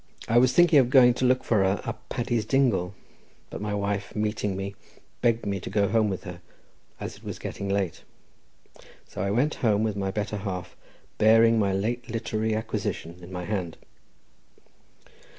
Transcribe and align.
I 0.27 0.39
was 0.39 0.51
thinking 0.51 0.79
of 0.79 0.89
going 0.89 1.13
to 1.13 1.25
look 1.25 1.43
for 1.43 1.57
her 1.59 1.79
up 1.85 2.09
"Paddy's 2.09 2.43
dingle," 2.43 2.95
but 3.51 3.61
my 3.61 3.75
wife, 3.75 4.15
meeting 4.15 4.57
me, 4.57 4.73
begged 5.21 5.45
me 5.45 5.59
to 5.59 5.69
go 5.69 5.87
home 5.87 6.09
with 6.09 6.23
her, 6.23 6.41
as 6.99 7.15
it 7.17 7.23
was 7.23 7.37
getting 7.37 7.69
late. 7.69 8.01
So 9.07 9.21
I 9.21 9.29
went 9.29 9.53
home 9.61 9.83
with 9.83 9.95
my 9.95 10.09
better 10.09 10.37
half, 10.37 10.75
bearing 11.19 11.59
my 11.59 11.71
late 11.71 12.09
literary 12.09 12.55
acquisition 12.55 13.19
in 13.21 13.31
my 13.31 13.43
hand. 13.45 13.77